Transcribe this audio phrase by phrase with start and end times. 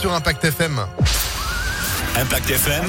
[0.00, 0.80] sur Impact FM.
[2.16, 2.84] Impact FM.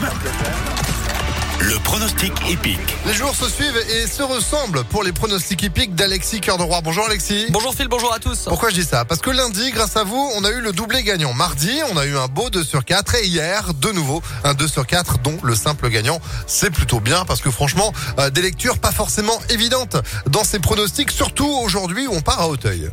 [1.59, 2.79] Le pronostic épique.
[3.05, 6.79] Les jours se suivent et se ressemblent pour les pronostics épiques d'Alexis Cœur de Roi.
[6.81, 7.47] Bonjour Alexis.
[7.49, 8.45] Bonjour Phil, bonjour à tous.
[8.45, 9.03] Pourquoi je dis ça?
[9.03, 11.33] Parce que lundi, grâce à vous, on a eu le doublé gagnant.
[11.33, 14.65] Mardi, on a eu un beau 2 sur 4 et hier, de nouveau, un 2
[14.69, 16.21] sur 4 dont le simple gagnant.
[16.47, 19.97] C'est plutôt bien parce que franchement, euh, des lectures pas forcément évidentes
[20.27, 22.89] dans ces pronostics, surtout aujourd'hui où on part à Hauteuil.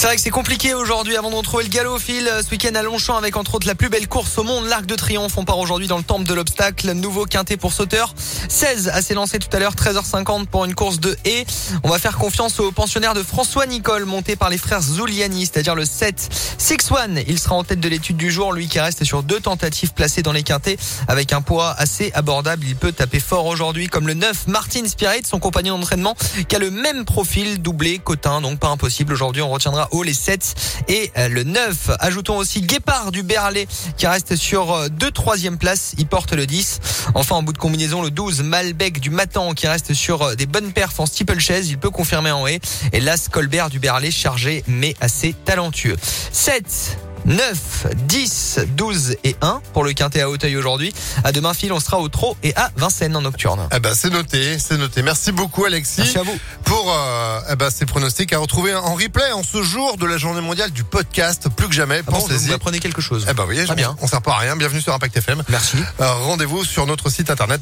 [0.00, 2.26] C'est vrai que c'est compliqué aujourd'hui avant de retrouver le galop Phil.
[2.42, 4.94] Ce week-end à Longchamp avec entre autres la plus belle course au monde, l'Arc de
[4.94, 5.36] Triomphe.
[5.36, 6.90] On part aujourd'hui dans le temple de l'obstacle.
[6.92, 8.14] Nouveau quintet pour sauteur.
[8.48, 11.44] 16 à s'élancer tout à l'heure, 13h50 pour une course de haie.
[11.84, 15.74] On va faire confiance au pensionnaire de François Nicole, monté par les frères Zuliani, c'est-à-dire
[15.74, 16.30] le 7.
[16.58, 18.54] 6-1, il sera en tête de l'étude du jour.
[18.54, 22.64] Lui qui reste sur deux tentatives placées dans les quintets avec un poids assez abordable.
[22.66, 26.16] Il peut taper fort aujourd'hui comme le 9, Martin Spirit, son compagnon d'entraînement,
[26.48, 29.12] qui a le même profil doublé, cotin, donc pas impossible.
[29.12, 31.90] Aujourd'hui, on retiendra haut les 7 et euh, le 9.
[31.98, 35.94] Ajoutons aussi Guépard du Berlay qui reste sur euh, deux troisième places.
[35.98, 36.80] Il porte le 10.
[37.14, 40.46] Enfin, en bout de combinaison, le 12 Malbec du Matan qui reste sur euh, des
[40.46, 41.68] bonnes perfs en steeplechase.
[41.68, 42.60] Il peut confirmer en haie.
[42.92, 45.96] Et l'As Colbert du Berlay chargé mais assez talentueux.
[46.32, 47.09] 7.
[47.30, 50.92] 9, 10, 12 et 1 pour le quintet à Hauteuil aujourd'hui.
[51.22, 53.68] À demain, fil, on sera au Trot et à Vincennes en nocturne.
[53.72, 55.02] Eh ben, c'est noté, c'est noté.
[55.02, 56.00] Merci beaucoup, Alexis.
[56.00, 56.36] Merci à vous.
[56.64, 60.16] Pour euh, eh ben, ces pronostics à retrouver en replay en ce jour de la
[60.16, 61.48] journée mondiale du podcast.
[61.56, 62.48] Plus que jamais, Ah bon, pensez-y.
[62.48, 63.24] vous apprenez quelque chose.
[63.30, 63.96] Eh ben, Très bien.
[64.00, 64.56] on sert pas à rien.
[64.56, 65.44] Bienvenue sur Impact FM.
[65.48, 65.76] Merci.
[66.00, 67.58] Euh, Rendez-vous sur notre site internet